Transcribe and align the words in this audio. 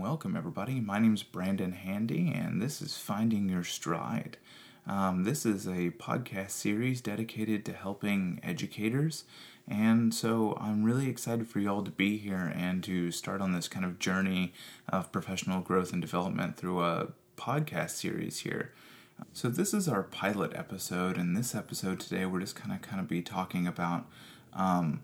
welcome 0.00 0.34
everybody. 0.34 0.80
My 0.80 0.98
name 0.98 1.12
is 1.12 1.22
Brandon 1.22 1.72
Handy, 1.72 2.32
and 2.34 2.62
this 2.62 2.80
is 2.80 2.96
Finding 2.96 3.50
Your 3.50 3.64
Stride. 3.64 4.38
Um, 4.86 5.24
this 5.24 5.44
is 5.44 5.66
a 5.66 5.90
podcast 5.90 6.52
series 6.52 7.02
dedicated 7.02 7.62
to 7.66 7.74
helping 7.74 8.40
educators, 8.42 9.24
and 9.68 10.14
so 10.14 10.56
I'm 10.58 10.84
really 10.84 11.06
excited 11.06 11.48
for 11.48 11.60
y'all 11.60 11.82
to 11.82 11.90
be 11.90 12.16
here 12.16 12.50
and 12.56 12.82
to 12.84 13.10
start 13.10 13.42
on 13.42 13.52
this 13.52 13.68
kind 13.68 13.84
of 13.84 13.98
journey 13.98 14.54
of 14.88 15.12
professional 15.12 15.60
growth 15.60 15.92
and 15.92 16.00
development 16.00 16.56
through 16.56 16.82
a 16.82 17.08
podcast 17.36 17.90
series 17.90 18.38
here. 18.38 18.72
So 19.34 19.50
this 19.50 19.74
is 19.74 19.86
our 19.86 20.02
pilot 20.02 20.52
episode, 20.54 21.18
and 21.18 21.36
this 21.36 21.54
episode 21.54 22.00
today 22.00 22.24
we're 22.24 22.40
just 22.40 22.56
kind 22.56 22.74
of 22.74 22.80
kind 22.80 23.00
of 23.02 23.06
be 23.06 23.20
talking 23.20 23.66
about 23.66 24.06
um, 24.54 25.02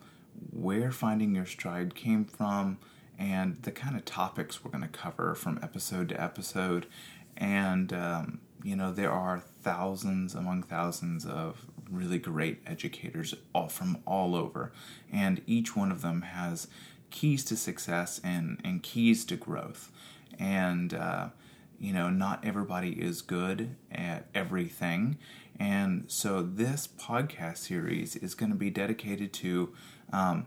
where 0.50 0.91
finding 0.91 1.34
your 1.34 1.44
stride 1.44 1.94
came 1.94 2.24
from 2.24 2.78
and 3.18 3.60
the 3.62 3.72
kind 3.72 3.96
of 3.96 4.04
topics 4.04 4.64
we're 4.64 4.70
going 4.70 4.82
to 4.82 4.88
cover 4.88 5.34
from 5.34 5.58
episode 5.62 6.08
to 6.10 6.20
episode. 6.20 6.86
And, 7.36 7.92
um, 7.92 8.41
you 8.62 8.77
know, 8.77 8.92
there 8.92 9.12
are 9.12 9.41
thousands 9.62 10.34
among 10.34 10.62
thousands 10.64 11.27
of 11.27 11.66
really 11.91 12.18
great 12.18 12.60
educators 12.66 13.34
all 13.54 13.68
from 13.68 13.98
all 14.06 14.34
over, 14.34 14.72
and 15.12 15.41
each 15.46 15.74
one 15.74 15.91
of 15.91 16.02
them 16.02 16.22
has 16.22 16.69
keys 17.11 17.44
to 17.46 17.56
success 17.56 18.20
and, 18.22 18.61
and 18.64 18.83
keys 18.83 19.24
to 19.24 19.36
growth. 19.36 19.91
And, 20.39 20.94
uh, 20.94 21.28
you 21.80 21.92
know, 21.92 22.11
not 22.11 22.44
everybody 22.44 22.91
is 22.91 23.22
good 23.22 23.77
at 23.91 24.27
everything. 24.34 25.19
And 25.58 26.05
so 26.06 26.42
this 26.42 26.86
podcast 26.86 27.58
series 27.58 28.16
is 28.16 28.34
going 28.34 28.50
to 28.50 28.58
be 28.58 28.70
dedicated 28.70 29.33
to 29.34 29.72
um, 30.12 30.46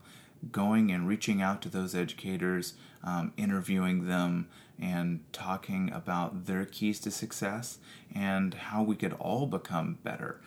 going 0.51 0.91
and 0.91 1.07
reaching 1.07 1.41
out 1.41 1.61
to 1.61 1.69
those 1.69 1.93
educators, 1.93 2.73
um, 3.03 3.33
interviewing 3.37 4.07
them, 4.07 4.47
and 4.79 5.21
talking 5.31 5.91
about 5.93 6.45
their 6.45 6.65
keys 6.65 6.99
to 7.01 7.11
success 7.11 7.77
and 8.15 8.53
how 8.55 8.81
we 8.81 8.95
could 8.95 9.13
all 9.13 9.45
become 9.45 9.99
better. 10.03 10.41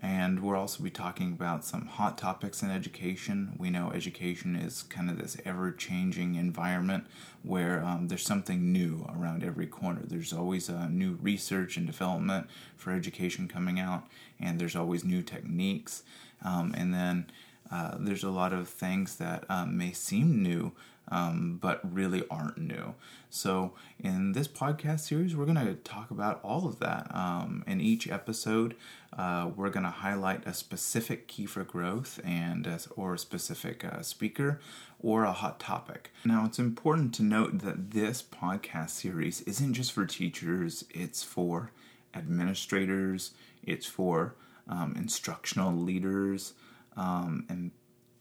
And 0.00 0.40
we'll 0.40 0.58
also 0.58 0.82
be 0.82 0.90
talking 0.90 1.32
about 1.32 1.64
some 1.64 1.86
hot 1.86 2.18
topics 2.18 2.62
in 2.62 2.70
education. 2.70 3.54
We 3.56 3.70
know 3.70 3.90
education 3.90 4.54
is 4.54 4.82
kind 4.82 5.08
of 5.08 5.16
this 5.18 5.38
ever 5.46 5.72
changing 5.72 6.34
environment 6.34 7.06
where 7.42 7.82
um, 7.82 8.08
there's 8.08 8.26
something 8.26 8.70
new 8.70 9.06
around 9.16 9.42
every 9.42 9.66
corner. 9.66 10.02
There's 10.04 10.32
always 10.32 10.68
uh, 10.68 10.88
new 10.88 11.18
research 11.22 11.78
and 11.78 11.86
development 11.86 12.48
for 12.76 12.92
education 12.92 13.48
coming 13.48 13.80
out, 13.80 14.04
and 14.38 14.58
there's 14.58 14.76
always 14.76 15.04
new 15.04 15.22
techniques. 15.22 16.02
Um, 16.42 16.74
and 16.76 16.92
then 16.92 17.30
uh, 17.70 17.96
there's 17.98 18.24
a 18.24 18.30
lot 18.30 18.52
of 18.52 18.68
things 18.68 19.16
that 19.16 19.44
um, 19.48 19.76
may 19.76 19.92
seem 19.92 20.42
new, 20.42 20.72
um, 21.08 21.58
but 21.60 21.80
really 21.82 22.24
aren't 22.30 22.58
new. 22.58 22.94
So, 23.30 23.72
in 23.98 24.32
this 24.32 24.48
podcast 24.48 25.00
series, 25.00 25.34
we're 25.34 25.44
going 25.44 25.64
to 25.64 25.74
talk 25.74 26.10
about 26.10 26.40
all 26.42 26.66
of 26.66 26.78
that. 26.80 27.14
Um, 27.14 27.64
in 27.66 27.80
each 27.80 28.08
episode, 28.08 28.76
uh, 29.16 29.50
we're 29.54 29.70
going 29.70 29.84
to 29.84 29.90
highlight 29.90 30.46
a 30.46 30.54
specific 30.54 31.26
key 31.26 31.46
for 31.46 31.64
growth 31.64 32.20
and 32.24 32.66
uh, 32.66 32.78
or 32.96 33.14
a 33.14 33.18
specific 33.18 33.84
uh, 33.84 34.02
speaker 34.02 34.60
or 35.00 35.24
a 35.24 35.32
hot 35.32 35.58
topic. 35.60 36.10
Now, 36.24 36.44
it's 36.46 36.58
important 36.58 37.14
to 37.14 37.22
note 37.22 37.58
that 37.60 37.90
this 37.90 38.22
podcast 38.22 38.90
series 38.90 39.40
isn't 39.42 39.74
just 39.74 39.92
for 39.92 40.06
teachers; 40.06 40.84
it's 40.90 41.22
for 41.22 41.70
administrators, 42.14 43.32
it's 43.64 43.86
for 43.86 44.36
um, 44.68 44.94
instructional 44.96 45.72
leaders 45.72 46.54
um, 46.96 47.46
and 47.48 47.70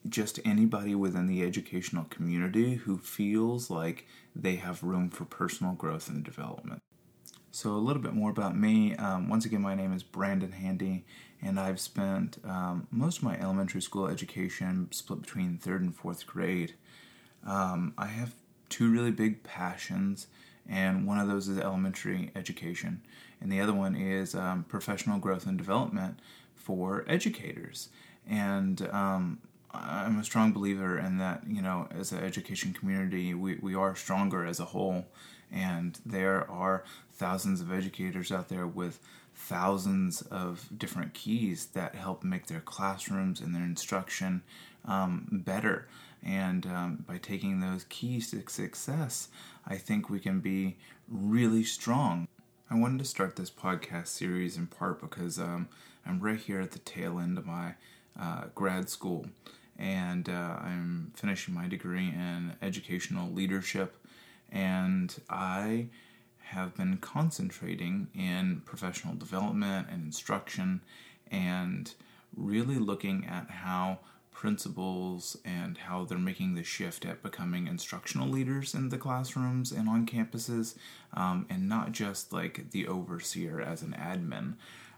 just 0.09 0.39
anybody 0.43 0.95
within 0.95 1.27
the 1.27 1.43
educational 1.43 2.05
community 2.05 2.75
who 2.75 2.97
feels 2.97 3.69
like 3.69 4.05
they 4.35 4.55
have 4.55 4.83
room 4.83 5.09
for 5.09 5.25
personal 5.25 5.73
growth 5.73 6.09
and 6.09 6.23
development. 6.23 6.81
So, 7.51 7.71
a 7.71 7.77
little 7.77 8.01
bit 8.01 8.13
more 8.13 8.31
about 8.31 8.57
me. 8.57 8.95
Um, 8.95 9.29
once 9.29 9.45
again, 9.45 9.61
my 9.61 9.75
name 9.75 9.93
is 9.93 10.01
Brandon 10.01 10.51
Handy, 10.51 11.05
and 11.41 11.59
I've 11.59 11.79
spent 11.79 12.39
um, 12.43 12.87
most 12.89 13.19
of 13.19 13.23
my 13.23 13.39
elementary 13.39 13.81
school 13.81 14.07
education 14.07 14.87
split 14.91 15.21
between 15.21 15.59
third 15.59 15.81
and 15.81 15.95
fourth 15.95 16.25
grade. 16.25 16.73
Um, 17.45 17.93
I 17.95 18.07
have 18.07 18.33
two 18.69 18.91
really 18.91 19.11
big 19.11 19.43
passions, 19.43 20.27
and 20.67 21.05
one 21.05 21.19
of 21.19 21.27
those 21.27 21.47
is 21.47 21.59
elementary 21.59 22.31
education, 22.35 23.03
and 23.39 23.51
the 23.51 23.61
other 23.61 23.73
one 23.73 23.95
is 23.95 24.33
um, 24.33 24.65
professional 24.67 25.19
growth 25.19 25.45
and 25.45 25.57
development 25.57 26.19
for 26.55 27.05
educators. 27.07 27.89
And 28.29 28.87
um, 28.91 29.39
I'm 29.73 30.19
a 30.19 30.23
strong 30.23 30.53
believer 30.53 30.97
in 30.99 31.17
that, 31.17 31.43
you 31.47 31.61
know, 31.61 31.87
as 31.91 32.11
an 32.11 32.23
education 32.23 32.73
community, 32.73 33.33
we, 33.33 33.55
we 33.55 33.75
are 33.75 33.95
stronger 33.95 34.45
as 34.45 34.59
a 34.59 34.65
whole. 34.65 35.05
And 35.51 35.99
there 36.05 36.49
are 36.49 36.83
thousands 37.11 37.61
of 37.61 37.71
educators 37.71 38.31
out 38.31 38.49
there 38.49 38.67
with 38.67 38.99
thousands 39.35 40.21
of 40.23 40.69
different 40.77 41.13
keys 41.13 41.67
that 41.73 41.95
help 41.95 42.23
make 42.23 42.47
their 42.47 42.59
classrooms 42.59 43.41
and 43.41 43.53
their 43.53 43.63
instruction 43.63 44.43
um, 44.85 45.27
better. 45.31 45.87
And 46.23 46.65
um, 46.65 47.05
by 47.07 47.17
taking 47.17 47.59
those 47.59 47.85
keys 47.89 48.31
to 48.31 48.43
success, 48.47 49.27
I 49.67 49.75
think 49.77 50.09
we 50.09 50.19
can 50.19 50.39
be 50.39 50.77
really 51.07 51.63
strong. 51.63 52.27
I 52.69 52.75
wanted 52.75 52.99
to 52.99 53.05
start 53.05 53.35
this 53.35 53.51
podcast 53.51 54.07
series 54.07 54.57
in 54.57 54.67
part 54.67 55.01
because 55.01 55.37
um, 55.39 55.67
I'm 56.05 56.19
right 56.19 56.39
here 56.39 56.61
at 56.61 56.71
the 56.71 56.79
tail 56.79 57.19
end 57.19 57.37
of 57.37 57.45
my 57.45 57.75
uh, 58.19 58.45
grad 58.55 58.89
school, 58.89 59.25
and 59.77 60.29
uh, 60.29 60.57
I'm 60.61 61.11
finishing 61.15 61.53
my 61.53 61.67
degree 61.67 62.07
in 62.07 62.53
educational 62.61 63.31
leadership, 63.31 63.95
and 64.51 65.13
I 65.29 65.87
have 66.43 66.75
been 66.75 66.97
concentrating 66.97 68.07
in 68.13 68.61
professional 68.65 69.15
development 69.15 69.87
and 69.89 70.03
instruction, 70.03 70.81
and 71.31 71.93
really 72.35 72.77
looking 72.77 73.25
at 73.25 73.49
how 73.49 73.99
principals 74.31 75.37
and 75.45 75.77
how 75.77 76.03
they're 76.03 76.17
making 76.17 76.55
the 76.55 76.63
shift 76.63 77.05
at 77.05 77.23
becoming 77.23 77.67
instructional 77.67 78.27
leaders 78.27 78.73
in 78.73 78.89
the 78.89 78.97
classrooms 78.97 79.71
and 79.71 79.87
on 79.87 80.05
campuses, 80.05 80.75
um, 81.13 81.45
and 81.49 81.69
not 81.69 81.91
just 81.91 82.33
like 82.33 82.71
the 82.71 82.87
overseer 82.87 83.61
as 83.61 83.81
an 83.81 83.95
admin. 83.97 84.55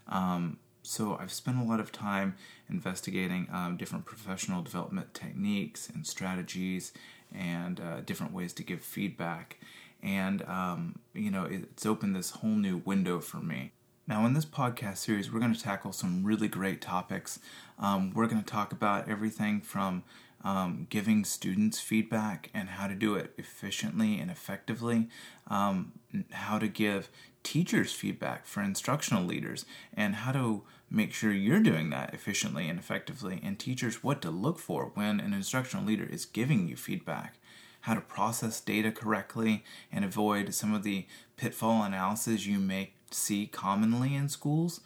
Um, 0.08 0.58
so 0.86 1.16
I've 1.20 1.32
spent 1.32 1.58
a 1.58 1.64
lot 1.64 1.80
of 1.80 1.90
time 1.90 2.36
investigating 2.68 3.48
um, 3.52 3.76
different 3.76 4.04
professional 4.04 4.62
development 4.62 5.14
techniques 5.14 5.88
and 5.88 6.06
strategies 6.06 6.92
and 7.34 7.80
uh, 7.80 8.00
different 8.00 8.32
ways 8.32 8.52
to 8.54 8.62
give 8.62 8.82
feedback. 8.82 9.58
And, 10.02 10.42
um, 10.42 11.00
you 11.12 11.30
know, 11.30 11.44
it's 11.44 11.84
opened 11.84 12.14
this 12.14 12.30
whole 12.30 12.50
new 12.50 12.78
window 12.84 13.18
for 13.20 13.38
me. 13.38 13.72
Now, 14.06 14.24
in 14.24 14.34
this 14.34 14.44
podcast 14.44 14.98
series, 14.98 15.32
we're 15.32 15.40
going 15.40 15.54
to 15.54 15.60
tackle 15.60 15.92
some 15.92 16.22
really 16.22 16.46
great 16.46 16.80
topics. 16.80 17.40
Um, 17.78 18.12
we're 18.14 18.28
going 18.28 18.42
to 18.42 18.46
talk 18.46 18.70
about 18.70 19.08
everything 19.08 19.60
from 19.60 20.04
um, 20.44 20.86
giving 20.90 21.24
students 21.24 21.80
feedback 21.80 22.50
and 22.54 22.68
how 22.68 22.86
to 22.86 22.94
do 22.94 23.16
it 23.16 23.32
efficiently 23.36 24.20
and 24.20 24.30
effectively, 24.30 25.08
um, 25.48 25.92
how 26.30 26.60
to 26.60 26.68
give 26.68 27.10
teachers 27.46 27.92
feedback 27.92 28.44
for 28.44 28.60
instructional 28.60 29.22
leaders 29.22 29.64
and 29.94 30.16
how 30.16 30.32
to 30.32 30.64
make 30.90 31.12
sure 31.12 31.30
you're 31.30 31.60
doing 31.60 31.90
that 31.90 32.12
efficiently 32.12 32.68
and 32.68 32.76
effectively, 32.76 33.40
and 33.40 33.56
teachers 33.56 34.02
what 34.02 34.20
to 34.20 34.30
look 34.30 34.58
for 34.58 34.90
when 34.94 35.20
an 35.20 35.32
instructional 35.32 35.86
leader 35.86 36.04
is 36.04 36.24
giving 36.24 36.66
you 36.66 36.74
feedback, 36.74 37.38
how 37.82 37.94
to 37.94 38.00
process 38.00 38.60
data 38.60 38.90
correctly 38.90 39.62
and 39.92 40.04
avoid 40.04 40.52
some 40.54 40.74
of 40.74 40.82
the 40.82 41.06
pitfall 41.36 41.84
analysis 41.84 42.46
you 42.46 42.58
may 42.58 42.90
see 43.12 43.46
commonly 43.46 44.16
in 44.16 44.28
schools. 44.28 44.80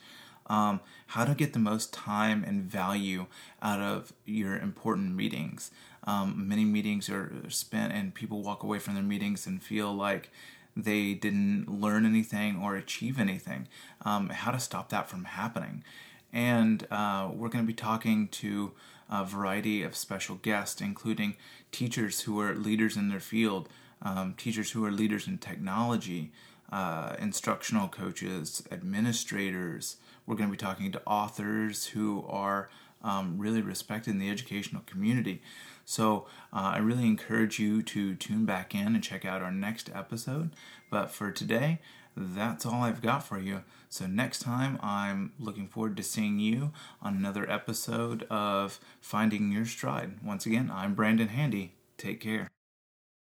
Um, 0.46 0.80
how 1.06 1.24
to 1.24 1.34
get 1.34 1.54
the 1.54 1.58
most 1.58 1.94
time 1.94 2.44
and 2.44 2.64
value 2.64 3.24
out 3.62 3.80
of 3.80 4.12
your 4.26 4.58
important 4.58 5.14
meetings. 5.14 5.70
Um, 6.04 6.46
many 6.46 6.66
meetings 6.66 7.08
are 7.08 7.32
spent, 7.48 7.94
and 7.94 8.12
people 8.12 8.42
walk 8.42 8.62
away 8.62 8.80
from 8.80 8.94
their 8.94 9.02
meetings 9.02 9.46
and 9.46 9.62
feel 9.62 9.94
like 9.94 10.30
they 10.76 11.14
didn't 11.14 11.68
learn 11.68 12.06
anything 12.06 12.60
or 12.62 12.76
achieve 12.76 13.18
anything, 13.18 13.68
um, 14.04 14.28
how 14.30 14.50
to 14.50 14.60
stop 14.60 14.88
that 14.90 15.08
from 15.08 15.24
happening. 15.24 15.84
And 16.32 16.86
uh, 16.90 17.30
we're 17.32 17.48
going 17.48 17.64
to 17.64 17.66
be 17.68 17.74
talking 17.74 18.28
to 18.28 18.72
a 19.10 19.24
variety 19.24 19.82
of 19.82 19.96
special 19.96 20.36
guests, 20.36 20.80
including 20.80 21.36
teachers 21.72 22.22
who 22.22 22.40
are 22.40 22.54
leaders 22.54 22.96
in 22.96 23.08
their 23.08 23.20
field, 23.20 23.68
um, 24.02 24.34
teachers 24.36 24.70
who 24.70 24.84
are 24.84 24.92
leaders 24.92 25.26
in 25.26 25.38
technology, 25.38 26.30
uh, 26.70 27.16
instructional 27.18 27.88
coaches, 27.88 28.62
administrators. 28.70 29.96
We're 30.26 30.36
going 30.36 30.48
to 30.48 30.52
be 30.52 30.56
talking 30.56 30.92
to 30.92 31.02
authors 31.04 31.86
who 31.86 32.24
are 32.28 32.70
um, 33.02 33.36
really 33.38 33.62
respected 33.62 34.10
in 34.10 34.18
the 34.18 34.30
educational 34.30 34.82
community. 34.86 35.42
So 35.84 36.26
uh, 36.52 36.72
I 36.74 36.78
really 36.78 37.06
encourage 37.06 37.58
you 37.58 37.82
to 37.82 38.14
tune 38.14 38.44
back 38.44 38.74
in 38.74 38.94
and 38.94 39.02
check 39.02 39.24
out 39.24 39.42
our 39.42 39.50
next 39.50 39.90
episode. 39.94 40.50
But 40.90 41.10
for 41.10 41.30
today, 41.30 41.80
that's 42.16 42.66
all 42.66 42.82
I've 42.82 43.02
got 43.02 43.26
for 43.26 43.38
you. 43.38 43.62
So 43.88 44.06
next 44.06 44.40
time, 44.40 44.78
I'm 44.82 45.32
looking 45.38 45.68
forward 45.68 45.96
to 45.96 46.02
seeing 46.02 46.38
you 46.38 46.72
on 47.02 47.16
another 47.16 47.50
episode 47.50 48.24
of 48.30 48.78
Finding 49.00 49.50
Your 49.50 49.64
Stride. 49.64 50.22
Once 50.22 50.46
again, 50.46 50.70
I'm 50.72 50.94
Brandon 50.94 51.28
Handy. 51.28 51.74
Take 51.96 52.20
care. 52.20 52.48